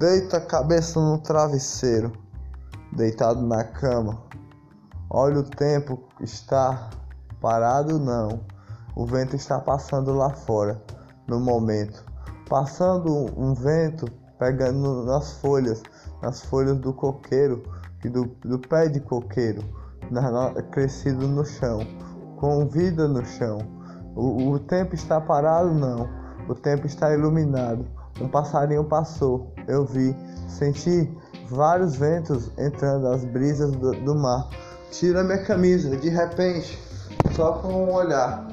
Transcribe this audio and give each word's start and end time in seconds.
Deita 0.00 0.38
a 0.38 0.40
cabeça 0.40 0.98
no 0.98 1.18
travesseiro, 1.18 2.10
deitado 2.90 3.42
na 3.42 3.62
cama. 3.62 4.22
Olha 5.10 5.40
o 5.40 5.42
tempo 5.42 6.02
está 6.22 6.88
parado 7.38 7.98
não. 7.98 8.40
O 8.96 9.04
vento 9.04 9.36
está 9.36 9.60
passando 9.60 10.14
lá 10.14 10.30
fora 10.30 10.82
no 11.28 11.38
momento. 11.38 12.02
Passando 12.48 13.26
um 13.38 13.52
vento 13.52 14.06
pegando 14.38 15.04
nas 15.04 15.34
folhas, 15.34 15.82
nas 16.22 16.42
folhas 16.46 16.78
do 16.78 16.94
coqueiro 16.94 17.62
e 18.02 18.08
do, 18.08 18.24
do 18.40 18.58
pé 18.58 18.88
de 18.88 19.00
coqueiro, 19.00 19.62
na, 20.10 20.62
crescido 20.70 21.28
no 21.28 21.44
chão, 21.44 21.80
com 22.38 22.66
vida 22.66 23.06
no 23.06 23.22
chão. 23.22 23.58
O, 24.16 24.52
o 24.52 24.58
tempo 24.60 24.94
está 24.94 25.20
parado 25.20 25.74
não. 25.74 26.08
O 26.48 26.54
tempo 26.54 26.86
está 26.86 27.12
iluminado. 27.12 27.99
Um 28.20 28.28
passarinho 28.28 28.84
passou, 28.84 29.54
eu 29.66 29.86
vi, 29.86 30.14
senti 30.46 31.10
vários 31.48 31.96
ventos 31.96 32.50
entrando, 32.58 33.08
as 33.08 33.24
brisas 33.24 33.70
do, 33.72 33.92
do 33.92 34.14
mar. 34.14 34.48
Tira 34.90 35.24
minha 35.24 35.42
camisa, 35.42 35.96
de 35.96 36.10
repente, 36.10 36.78
só 37.34 37.52
com 37.52 37.68
um 37.68 37.94
olhar, 37.94 38.46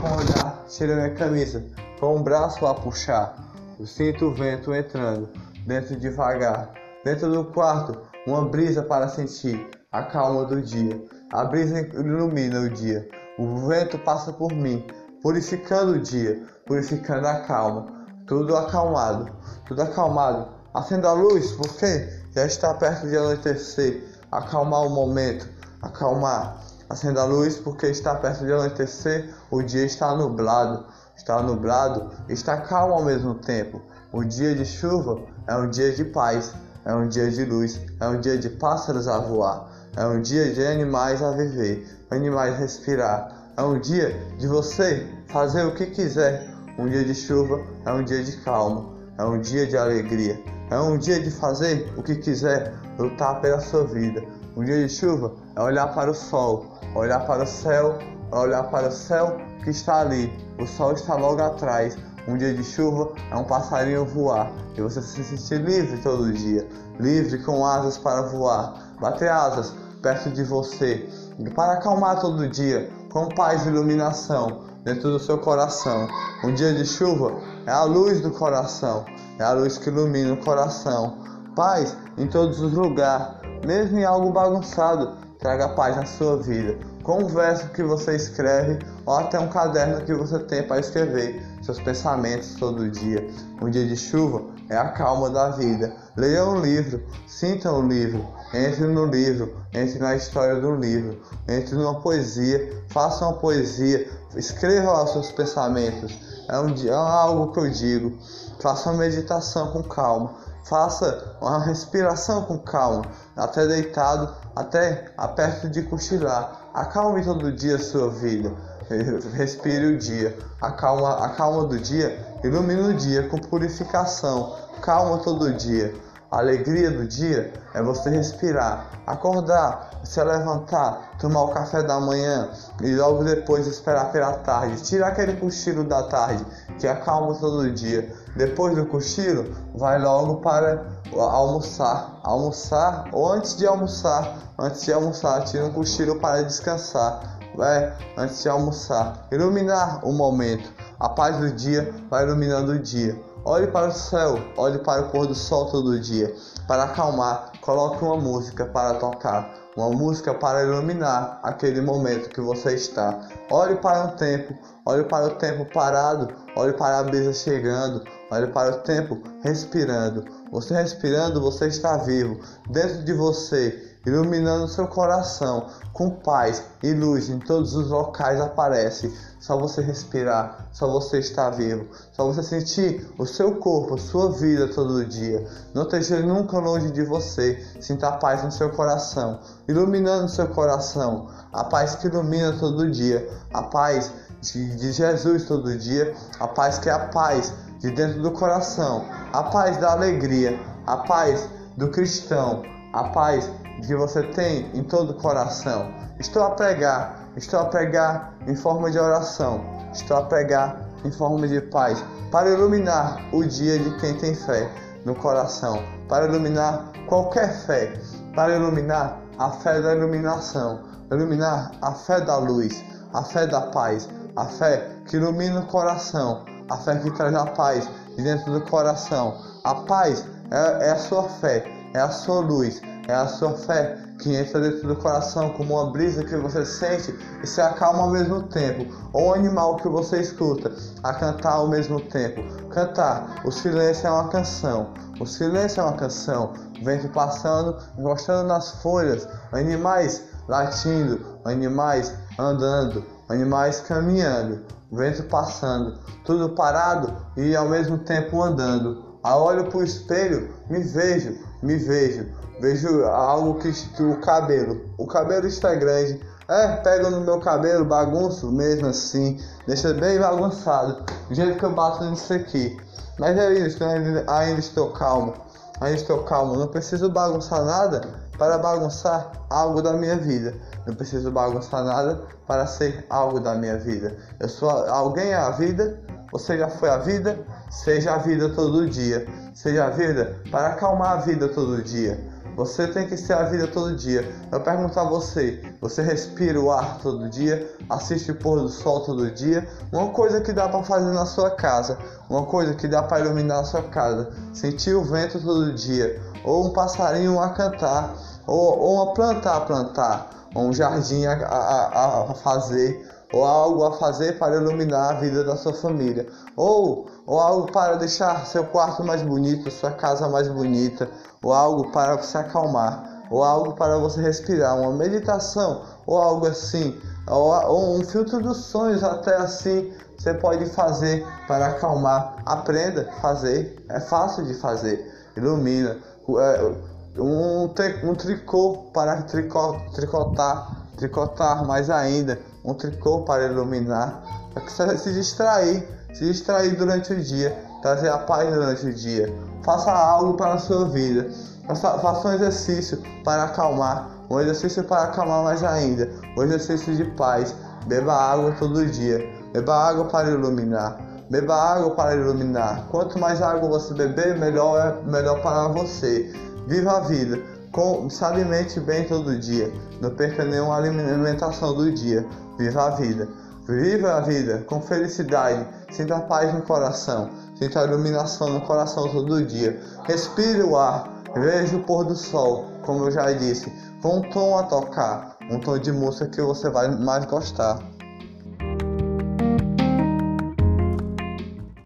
com 0.00 0.08
um 0.08 0.16
olhar, 0.16 0.64
tira 0.68 0.94
minha 0.94 1.14
camisa, 1.14 1.64
com 1.98 2.18
um 2.18 2.22
braço 2.22 2.64
a 2.64 2.74
puxar. 2.74 3.34
Eu 3.80 3.86
sinto 3.86 4.26
o 4.26 4.34
vento 4.34 4.72
entrando, 4.72 5.28
dentro 5.66 5.96
devagar. 5.96 6.72
Dentro 7.04 7.32
do 7.32 7.44
quarto, 7.46 7.98
uma 8.26 8.44
brisa 8.44 8.82
para 8.82 9.08
sentir 9.08 9.68
a 9.90 10.02
calma 10.02 10.44
do 10.44 10.60
dia. 10.60 11.02
A 11.32 11.44
brisa 11.44 11.80
ilumina 11.80 12.60
o 12.60 12.68
dia. 12.68 13.08
O 13.38 13.66
vento 13.66 13.98
passa 13.98 14.32
por 14.32 14.52
mim, 14.52 14.86
purificando 15.22 15.92
o 15.92 15.98
dia, 15.98 16.42
purificando 16.66 17.26
a 17.26 17.40
calma 17.40 17.99
tudo 18.30 18.56
acalmado, 18.56 19.28
tudo 19.66 19.82
acalmado. 19.82 20.46
Acenda 20.72 21.08
a 21.08 21.12
luz, 21.12 21.50
porque 21.50 22.08
já 22.32 22.46
está 22.46 22.72
perto 22.74 23.08
de 23.08 23.16
anoitecer. 23.16 24.04
Acalmar 24.30 24.82
o 24.82 24.88
momento, 24.88 25.48
acalmar. 25.82 26.62
Acenda 26.88 27.22
a 27.22 27.24
luz, 27.24 27.56
porque 27.56 27.86
está 27.86 28.14
perto 28.14 28.46
de 28.46 28.52
anoitecer. 28.52 29.34
O 29.50 29.62
dia 29.62 29.84
está 29.84 30.14
nublado, 30.14 30.86
está 31.16 31.42
nublado, 31.42 32.08
está 32.28 32.58
calmo 32.58 32.94
ao 32.94 33.02
mesmo 33.02 33.34
tempo. 33.34 33.82
O 34.12 34.22
dia 34.22 34.54
de 34.54 34.64
chuva 34.64 35.18
é 35.48 35.56
um 35.56 35.68
dia 35.68 35.92
de 35.92 36.04
paz, 36.04 36.54
é 36.84 36.94
um 36.94 37.08
dia 37.08 37.28
de 37.28 37.44
luz, 37.44 37.80
é 37.98 38.06
um 38.06 38.20
dia 38.20 38.38
de 38.38 38.48
pássaros 38.48 39.08
a 39.08 39.18
voar, 39.18 39.72
é 39.96 40.06
um 40.06 40.22
dia 40.22 40.54
de 40.54 40.64
animais 40.64 41.20
a 41.20 41.32
viver, 41.32 41.84
animais 42.08 42.56
respirar. 42.56 43.50
É 43.56 43.62
um 43.62 43.80
dia 43.80 44.16
de 44.38 44.46
você 44.46 45.04
fazer 45.26 45.64
o 45.64 45.74
que 45.74 45.86
quiser, 45.86 46.48
um 46.80 46.88
dia 46.88 47.04
de 47.04 47.14
chuva 47.14 47.60
é 47.84 47.92
um 47.92 48.02
dia 48.02 48.24
de 48.24 48.32
calma, 48.38 48.86
é 49.18 49.24
um 49.24 49.38
dia 49.38 49.66
de 49.66 49.76
alegria, 49.76 50.42
é 50.70 50.78
um 50.80 50.96
dia 50.96 51.20
de 51.20 51.30
fazer 51.30 51.92
o 51.94 52.02
que 52.02 52.14
quiser, 52.16 52.72
lutar 52.98 53.38
pela 53.42 53.60
sua 53.60 53.84
vida. 53.84 54.24
Um 54.56 54.64
dia 54.64 54.86
de 54.86 54.88
chuva 54.88 55.34
é 55.54 55.60
olhar 55.60 55.88
para 55.94 56.10
o 56.10 56.14
sol, 56.14 56.66
olhar 56.94 57.20
para 57.26 57.42
o 57.42 57.46
céu, 57.46 57.98
olhar 58.32 58.62
para 58.70 58.88
o 58.88 58.90
céu 58.90 59.36
que 59.62 59.68
está 59.68 60.00
ali. 60.00 60.32
O 60.58 60.66
sol 60.66 60.92
está 60.92 61.16
logo 61.16 61.42
atrás. 61.42 61.98
Um 62.26 62.38
dia 62.38 62.54
de 62.54 62.64
chuva 62.64 63.12
é 63.30 63.36
um 63.36 63.44
passarinho 63.44 64.06
voar 64.06 64.50
e 64.74 64.80
você 64.80 65.02
se 65.02 65.22
sentir 65.22 65.60
livre 65.60 65.98
todo 65.98 66.32
dia, 66.32 66.66
livre 66.98 67.42
com 67.42 67.64
asas 67.66 67.98
para 67.98 68.22
voar, 68.22 68.94
bater 68.98 69.28
asas 69.28 69.74
perto 70.02 70.30
de 70.30 70.44
você, 70.44 71.06
para 71.54 71.74
acalmar 71.74 72.20
todo 72.20 72.48
dia, 72.48 72.90
com 73.12 73.28
paz 73.28 73.66
e 73.66 73.68
iluminação, 73.68 74.69
dentro 74.84 75.10
do 75.10 75.18
seu 75.18 75.38
coração. 75.38 76.08
Um 76.44 76.54
dia 76.54 76.72
de 76.74 76.86
chuva 76.86 77.40
é 77.66 77.70
a 77.70 77.84
luz 77.84 78.20
do 78.20 78.30
coração, 78.30 79.04
é 79.38 79.44
a 79.44 79.52
luz 79.52 79.78
que 79.78 79.88
ilumina 79.88 80.32
o 80.32 80.44
coração. 80.44 81.18
Paz 81.54 81.96
em 82.16 82.26
todos 82.26 82.60
os 82.60 82.72
lugares, 82.72 83.36
mesmo 83.66 83.98
em 83.98 84.04
algo 84.04 84.30
bagunçado, 84.30 85.16
traga 85.38 85.70
paz 85.70 85.96
na 85.96 86.06
sua 86.06 86.36
vida. 86.36 86.78
Com 87.02 87.24
um 87.24 87.26
verso 87.26 87.68
que 87.70 87.82
você 87.82 88.14
escreve 88.14 88.78
ou 89.06 89.14
até 89.14 89.38
um 89.38 89.48
caderno 89.48 90.04
que 90.04 90.14
você 90.14 90.38
tem 90.38 90.62
para 90.62 90.78
escrever 90.80 91.42
seus 91.62 91.80
pensamentos 91.80 92.54
todo 92.54 92.90
dia. 92.90 93.26
Um 93.60 93.70
dia 93.70 93.86
de 93.86 93.96
chuva 93.96 94.44
é 94.68 94.76
a 94.76 94.88
calma 94.90 95.30
da 95.30 95.50
vida. 95.50 95.94
Leia 96.16 96.44
um 96.44 96.60
livro, 96.60 97.02
sinta 97.26 97.72
o 97.72 97.80
um 97.80 97.88
livro, 97.88 98.26
entre 98.52 98.86
no 98.86 99.06
livro, 99.06 99.56
entre 99.72 99.98
na 99.98 100.14
história 100.14 100.60
do 100.60 100.76
livro, 100.76 101.18
entre 101.48 101.74
numa 101.74 102.00
poesia, 102.00 102.84
faça 102.88 103.24
uma 103.24 103.38
poesia, 103.38 104.08
escreva 104.36 104.92
lá 104.92 105.04
os 105.04 105.12
seus 105.12 105.32
pensamentos. 105.32 106.18
É, 106.48 106.58
um, 106.58 106.74
é 106.74 106.92
algo 106.92 107.52
que 107.52 107.60
eu 107.60 107.70
digo. 107.70 108.18
Faça 108.60 108.90
uma 108.90 108.98
meditação 108.98 109.72
com 109.72 109.82
calma. 109.82 110.34
Faça 110.64 111.36
uma 111.40 111.58
respiração 111.58 112.44
com 112.44 112.58
calma, 112.58 113.02
até 113.36 113.66
deitado, 113.66 114.32
até 114.54 115.10
perto 115.34 115.68
de 115.68 115.82
cochilar. 115.82 116.70
Acalme 116.74 117.24
todo 117.24 117.50
dia 117.50 117.76
a 117.76 117.78
sua 117.78 118.10
vida. 118.10 118.52
Respire 119.34 119.86
o 119.86 119.98
dia. 119.98 120.36
A 120.60 120.70
calma, 120.70 121.24
a 121.24 121.30
calma 121.30 121.64
do 121.64 121.78
dia 121.78 122.38
ilumina 122.44 122.88
o 122.88 122.94
dia 122.94 123.28
com 123.28 123.38
purificação. 123.38 124.54
Calma 124.82 125.18
todo 125.18 125.52
dia. 125.52 125.94
A 126.30 126.38
alegria 126.38 126.92
do 126.92 127.08
dia 127.08 127.52
é 127.74 127.82
você 127.82 128.08
respirar, 128.08 128.86
acordar, 129.04 129.90
se 130.04 130.22
levantar, 130.22 131.16
tomar 131.18 131.42
o 131.42 131.48
café 131.48 131.82
da 131.82 131.98
manhã 131.98 132.48
e 132.80 132.94
logo 132.94 133.24
depois 133.24 133.66
esperar 133.66 134.12
pela 134.12 134.34
tarde. 134.34 134.80
Tirar 134.80 135.08
aquele 135.08 135.32
cochilo 135.34 135.82
da 135.82 136.04
tarde 136.04 136.46
que 136.78 136.86
acalma 136.86 137.34
todo 137.34 137.68
dia. 137.72 138.14
Depois 138.36 138.76
do 138.76 138.86
cochilo, 138.86 139.56
vai 139.74 140.00
logo 140.00 140.36
para 140.36 140.86
almoçar. 141.12 142.20
Almoçar 142.22 143.06
ou 143.12 143.32
antes 143.32 143.56
de 143.56 143.66
almoçar, 143.66 144.36
antes 144.56 144.82
de 144.82 144.92
almoçar, 144.92 145.44
tira 145.46 145.64
um 145.64 145.72
cochilo 145.72 146.20
para 146.20 146.44
descansar. 146.44 147.40
Vai 147.56 147.92
antes 148.16 148.40
de 148.40 148.48
almoçar, 148.48 149.26
iluminar 149.32 150.06
o 150.06 150.12
momento. 150.12 150.72
A 151.00 151.08
paz 151.08 151.38
do 151.38 151.50
dia 151.50 151.92
vai 152.08 152.22
iluminando 152.22 152.70
o 152.70 152.78
dia. 152.78 153.29
Olhe 153.44 153.68
para 153.68 153.88
o 153.88 153.92
céu, 153.92 154.38
olhe 154.54 154.78
para 154.80 155.00
o 155.00 155.10
pôr 155.10 155.26
do 155.26 155.34
sol 155.34 155.66
todo 155.70 155.98
dia. 155.98 156.34
Para 156.68 156.84
acalmar, 156.84 157.52
coloque 157.62 158.04
uma 158.04 158.16
música 158.16 158.66
para 158.66 158.98
tocar, 158.98 159.50
uma 159.74 159.88
música 159.88 160.34
para 160.34 160.62
iluminar 160.62 161.40
aquele 161.42 161.80
momento 161.80 162.28
que 162.28 162.40
você 162.40 162.74
está. 162.74 163.18
Olhe 163.50 163.76
para 163.76 164.08
o 164.08 164.12
tempo, 164.12 164.54
olhe 164.84 165.04
para 165.04 165.26
o 165.26 165.36
tempo 165.36 165.64
parado, 165.72 166.28
olhe 166.54 166.74
para 166.74 166.98
a 166.98 167.02
brisa 167.02 167.32
chegando, 167.32 168.04
olhe 168.30 168.46
para 168.48 168.72
o 168.72 168.78
tempo 168.80 169.18
respirando. 169.42 170.22
Você 170.52 170.74
respirando, 170.74 171.40
você 171.40 171.68
está 171.68 171.96
vivo. 171.96 172.38
Dentro 172.68 173.02
de 173.04 173.14
você 173.14 173.89
iluminando 174.06 174.68
seu 174.68 174.86
coração 174.86 175.66
com 175.92 176.10
paz 176.10 176.62
e 176.82 176.92
luz 176.92 177.28
em 177.28 177.38
todos 177.38 177.74
os 177.74 177.88
locais 177.88 178.40
aparece. 178.40 179.12
Só 179.38 179.58
você 179.58 179.80
respirar, 179.80 180.68
só 180.72 180.86
você 180.90 181.18
estar 181.18 181.50
vivo, 181.50 181.86
só 182.12 182.26
você 182.26 182.42
sentir 182.42 183.10
o 183.18 183.24
seu 183.24 183.56
corpo, 183.56 183.98
sua 183.98 184.30
vida 184.32 184.68
todo 184.68 185.04
dia. 185.04 185.46
Não 185.74 185.82
esteja 185.82 186.20
nunca 186.20 186.58
longe 186.58 186.90
de 186.90 187.02
você. 187.04 187.64
Sinta 187.80 188.08
a 188.08 188.12
paz 188.12 188.44
no 188.44 188.52
seu 188.52 188.70
coração, 188.70 189.40
iluminando 189.66 190.28
seu 190.28 190.48
coração. 190.48 191.28
A 191.52 191.64
paz 191.64 191.94
que 191.94 192.06
ilumina 192.06 192.52
todo 192.58 192.90
dia, 192.90 193.28
a 193.52 193.62
paz 193.62 194.12
de, 194.40 194.76
de 194.76 194.92
Jesus 194.92 195.44
todo 195.44 195.76
dia, 195.76 196.14
a 196.38 196.46
paz 196.46 196.78
que 196.78 196.88
é 196.88 196.92
a 196.92 197.08
paz 197.08 197.52
de 197.78 197.90
dentro 197.90 198.22
do 198.22 198.30
coração, 198.32 199.06
a 199.32 199.42
paz 199.44 199.78
da 199.78 199.92
alegria, 199.92 200.58
a 200.86 200.98
paz 200.98 201.48
do 201.76 201.90
cristão, 201.90 202.62
a 202.92 203.04
paz 203.04 203.50
que 203.86 203.94
você 203.94 204.22
tem 204.22 204.70
em 204.74 204.82
todo 204.82 205.10
o 205.10 205.14
coração. 205.14 205.92
Estou 206.18 206.42
a 206.42 206.50
pregar, 206.50 207.28
estou 207.36 207.60
a 207.60 207.64
pregar 207.66 208.34
em 208.46 208.54
forma 208.54 208.90
de 208.90 208.98
oração, 208.98 209.64
estou 209.92 210.16
a 210.16 210.22
pregar 210.22 210.76
em 211.04 211.10
forma 211.10 211.48
de 211.48 211.60
paz, 211.60 212.04
para 212.30 212.50
iluminar 212.50 213.18
o 213.32 213.44
dia 213.44 213.78
de 213.78 213.96
quem 213.98 214.14
tem 214.14 214.34
fé 214.34 214.70
no 215.04 215.14
coração, 215.14 215.82
para 216.08 216.26
iluminar 216.26 216.92
qualquer 217.06 217.52
fé, 217.64 217.92
para 218.34 218.54
iluminar 218.56 219.18
a 219.38 219.50
fé 219.50 219.80
da 219.80 219.94
iluminação, 219.94 220.80
iluminar 221.10 221.72
a 221.80 221.92
fé 221.92 222.20
da 222.20 222.36
luz, 222.36 222.84
a 223.14 223.22
fé 223.22 223.46
da 223.46 223.62
paz, 223.62 224.08
a 224.36 224.44
fé 224.44 224.90
que 225.06 225.16
ilumina 225.16 225.60
o 225.60 225.66
coração, 225.66 226.44
a 226.70 226.76
fé 226.76 226.96
que 226.96 227.10
traz 227.12 227.34
a 227.34 227.46
paz 227.46 227.88
de 228.16 228.22
dentro 228.22 228.52
do 228.52 228.60
coração. 228.62 229.36
A 229.64 229.74
paz 229.74 230.26
é, 230.50 230.88
é 230.88 230.90
a 230.90 230.96
sua 230.96 231.24
fé, 231.24 231.64
é 231.94 232.00
a 232.00 232.10
sua 232.10 232.40
luz, 232.40 232.80
é 233.08 233.14
a 233.14 233.26
sua 233.26 233.52
fé 233.52 233.98
que 234.20 234.34
entra 234.34 234.60
dentro 234.60 234.86
do 234.86 234.96
coração 234.96 235.50
como 235.50 235.74
uma 235.74 235.90
brisa 235.90 236.22
que 236.24 236.36
você 236.36 236.64
sente 236.64 237.16
e 237.42 237.46
se 237.46 237.60
acalma 237.60 238.00
ao 238.00 238.10
mesmo 238.10 238.42
tempo, 238.44 238.86
ou 239.12 239.28
um 239.28 239.34
animal 239.34 239.76
que 239.76 239.88
você 239.88 240.20
escuta 240.20 240.72
a 241.02 241.14
cantar 241.14 241.54
ao 241.54 241.68
mesmo 241.68 242.00
tempo. 242.00 242.42
Cantar, 242.68 243.42
o 243.44 243.50
silêncio 243.50 244.06
é 244.06 244.10
uma 244.10 244.28
canção, 244.28 244.92
o 245.18 245.26
silêncio 245.26 245.80
é 245.80 245.84
uma 245.84 245.96
canção, 245.96 246.52
vento 246.82 247.08
passando, 247.08 247.76
encostando 247.98 248.46
nas 248.46 248.82
folhas, 248.82 249.26
animais 249.52 250.28
latindo, 250.48 251.38
animais 251.44 252.14
andando, 252.38 253.04
animais 253.28 253.80
caminhando, 253.80 254.60
vento 254.92 255.22
passando, 255.24 255.98
tudo 256.24 256.50
parado 256.50 257.16
e 257.36 257.54
ao 257.54 257.68
mesmo 257.68 257.98
tempo 257.98 258.42
andando. 258.42 259.10
Aí 259.22 259.34
olho 259.34 259.66
pro 259.66 259.82
espelho, 259.82 260.52
me 260.68 260.82
vejo, 260.82 261.38
me 261.62 261.76
vejo. 261.76 262.26
Vejo 262.60 263.04
algo 263.06 263.58
que, 263.58 264.02
o 264.02 264.20
cabelo. 264.20 264.84
O 264.98 265.06
cabelo 265.06 265.46
está 265.46 265.74
grande. 265.74 266.20
É, 266.48 266.76
pego 266.76 267.10
no 267.10 267.20
meu 267.20 267.40
cabelo, 267.40 267.84
bagunço 267.84 268.50
mesmo 268.50 268.88
assim. 268.88 269.40
Deixa 269.66 269.94
bem 269.94 270.18
bagunçado. 270.18 271.04
Do 271.28 271.34
jeito 271.34 271.58
que 271.58 271.64
eu 271.64 271.72
bato 271.72 272.04
nisso 272.04 272.32
aqui. 272.32 272.76
Mas 273.18 273.36
é 273.38 273.52
isso, 273.54 273.82
ainda, 273.84 274.24
ainda 274.26 274.60
estou 274.60 274.90
calmo. 274.90 275.34
Ainda 275.80 275.96
estou 275.96 276.24
calmo. 276.24 276.56
Não 276.56 276.68
preciso 276.68 277.08
bagunçar 277.08 277.64
nada 277.64 278.02
para 278.36 278.58
bagunçar 278.58 279.32
algo 279.48 279.80
da 279.80 279.92
minha 279.92 280.16
vida. 280.16 280.54
Não 280.86 280.94
preciso 280.94 281.30
bagunçar 281.30 281.84
nada 281.84 282.22
para 282.46 282.66
ser 282.66 283.06
algo 283.08 283.38
da 283.38 283.54
minha 283.54 283.78
vida. 283.78 284.16
Eu 284.40 284.48
sou 284.48 284.70
alguém 284.70 285.32
a 285.32 285.50
vida, 285.50 286.00
você 286.32 286.58
já 286.58 286.68
foi 286.68 286.88
a 286.88 286.98
vida, 286.98 287.38
seja 287.70 288.14
a 288.14 288.18
vida 288.18 288.48
todo 288.50 288.88
dia. 288.88 289.26
Seja 289.54 289.86
a 289.86 289.90
vida 289.90 290.40
para 290.50 290.68
acalmar 290.68 291.12
a 291.12 291.16
vida 291.16 291.48
todo 291.48 291.82
dia. 291.82 292.18
Você 292.56 292.86
tem 292.88 293.06
que 293.06 293.16
ser 293.16 293.32
a 293.32 293.44
vida 293.44 293.66
todo 293.66 293.96
dia. 293.96 294.24
Eu 294.50 294.60
pergunto 294.60 294.98
a 294.98 295.04
você: 295.04 295.62
você 295.80 296.02
respira 296.02 296.60
o 296.60 296.70
ar 296.70 296.98
todo 296.98 297.28
dia? 297.28 297.70
Assiste 297.88 298.32
o 298.32 298.34
pôr 298.34 298.60
do 298.60 298.68
sol 298.68 299.00
todo 299.00 299.30
dia? 299.30 299.66
Uma 299.92 300.08
coisa 300.10 300.40
que 300.40 300.52
dá 300.52 300.68
para 300.68 300.82
fazer 300.82 301.12
na 301.12 301.26
sua 301.26 301.50
casa, 301.50 301.98
uma 302.28 302.44
coisa 302.44 302.74
que 302.74 302.86
dá 302.86 303.02
para 303.02 303.20
iluminar 303.20 303.60
a 303.60 303.64
sua 303.64 303.82
casa, 303.82 304.30
sentir 304.52 304.94
o 304.94 305.02
vento 305.02 305.40
todo 305.40 305.72
dia, 305.72 306.20
ou 306.44 306.66
um 306.66 306.72
passarinho 306.72 307.40
a 307.40 307.50
cantar, 307.50 308.14
ou, 308.46 308.78
ou 308.78 308.94
uma 308.96 309.14
planta 309.14 309.52
a 309.52 309.60
plantar, 309.60 310.30
ou 310.54 310.68
um 310.68 310.72
jardim 310.72 311.26
a, 311.26 311.32
a, 311.32 312.30
a 312.30 312.34
fazer, 312.34 313.08
ou 313.32 313.44
algo 313.44 313.84
a 313.84 313.92
fazer 313.92 314.38
para 314.38 314.56
iluminar 314.56 315.10
a 315.10 315.20
vida 315.20 315.44
da 315.44 315.56
sua 315.56 315.72
família, 315.72 316.26
ou, 316.56 317.06
ou 317.26 317.38
algo 317.38 317.70
para 317.70 317.96
deixar 317.96 318.46
seu 318.46 318.64
quarto 318.64 319.04
mais 319.04 319.22
bonito, 319.22 319.70
sua 319.70 319.92
casa 319.92 320.28
mais 320.28 320.48
bonita, 320.48 321.08
ou 321.42 321.52
algo 321.52 321.90
para 321.92 322.20
se 322.22 322.36
acalmar, 322.36 323.24
ou 323.30 323.44
algo 323.44 323.74
para 323.74 323.98
você 323.98 324.20
respirar, 324.20 324.76
uma 324.78 324.92
meditação, 324.92 325.82
ou 326.06 326.18
algo 326.18 326.46
assim, 326.46 327.00
ou, 327.28 327.52
ou 327.68 327.96
um 327.96 328.04
filtro 328.04 328.40
dos 328.40 328.56
sonhos, 328.58 329.04
até 329.04 329.36
assim 329.36 329.92
você 330.18 330.34
pode 330.34 330.66
fazer 330.66 331.26
para 331.46 331.68
acalmar. 331.68 332.36
Aprenda 332.44 333.08
a 333.08 333.20
fazer, 333.22 333.82
é 333.88 333.98
fácil 334.00 334.44
de 334.44 334.52
fazer, 334.54 335.10
ilumina. 335.34 335.96
É, 336.38 336.72
um, 337.18 337.64
um 338.04 338.14
tricô 338.14 338.90
para 338.92 339.22
tricotar, 339.22 340.86
tricotar 340.96 341.64
mais 341.66 341.88
ainda 341.88 342.38
um 342.64 342.74
tricô 342.74 343.20
para 343.20 343.46
iluminar, 343.46 344.22
para 344.52 344.62
que 344.62 344.72
se 344.72 345.12
distrair, 345.12 345.86
se 346.12 346.24
distrair 346.24 346.76
durante 346.76 347.12
o 347.12 347.20
dia, 347.20 347.56
trazer 347.82 348.08
a 348.08 348.18
paz 348.18 348.52
durante 348.52 348.86
o 348.86 348.92
dia. 348.92 349.32
Faça 349.62 349.90
algo 349.90 350.34
para 350.34 350.54
a 350.54 350.58
sua 350.58 350.88
vida. 350.88 351.30
Faça, 351.66 351.98
faça 351.98 352.28
um 352.28 352.32
exercício 352.32 353.02
para 353.24 353.44
acalmar, 353.44 354.10
um 354.28 354.40
exercício 354.40 354.82
para 354.84 355.04
acalmar 355.04 355.44
mais 355.44 355.62
ainda, 355.62 356.10
um 356.36 356.42
exercício 356.42 356.94
de 356.96 357.04
paz. 357.12 357.54
Beba 357.86 358.12
água 358.12 358.54
todo 358.58 358.84
dia. 358.86 359.18
Beba 359.52 359.74
água 359.74 360.04
para 360.06 360.30
iluminar. 360.30 360.98
Beba 361.30 361.54
água 361.54 361.90
para 361.92 362.14
iluminar. 362.14 362.86
Quanto 362.90 363.18
mais 363.18 363.40
água 363.40 363.68
você 363.68 363.94
beber, 363.94 364.36
melhor 364.38 364.78
é 364.78 365.10
melhor 365.10 365.40
para 365.42 365.68
você. 365.68 366.32
Viva 366.66 366.98
a 366.98 367.00
vida. 367.00 367.38
Com, 367.72 368.10
se 368.10 368.24
alimente 368.24 368.80
bem 368.80 369.06
todo 369.06 369.38
dia. 369.38 369.72
Não 370.00 370.10
perca 370.14 370.44
nenhuma 370.44 370.76
alimentação 370.76 371.74
do 371.74 371.92
dia. 371.92 372.26
Viva 372.58 372.86
a 372.86 372.90
vida. 372.90 373.28
Viva 373.66 374.14
a 374.14 374.20
vida 374.20 374.64
com 374.66 374.80
felicidade. 374.80 375.66
Sinta 375.90 376.18
paz 376.20 376.52
no 376.52 376.62
coração. 376.62 377.30
Sinta 377.56 377.80
a 377.80 377.84
iluminação 377.84 378.48
no 378.48 378.60
coração 378.62 379.08
todo 379.08 379.44
dia. 379.44 379.80
Respire 380.04 380.62
o 380.62 380.76
ar. 380.76 381.22
Veja 381.34 381.76
o 381.76 381.84
pôr 381.84 382.04
do 382.04 382.16
sol, 382.16 382.66
como 382.82 383.04
eu 383.04 383.10
já 383.12 383.30
disse. 383.32 383.72
Com 384.02 384.18
um 384.18 384.30
tom 384.30 384.58
a 384.58 384.64
tocar. 384.64 385.36
Um 385.48 385.60
tom 385.60 385.78
de 385.78 385.92
música 385.92 386.26
que 386.26 386.42
você 386.42 386.68
vai 386.68 386.90
mais 386.90 387.24
gostar. 387.26 387.78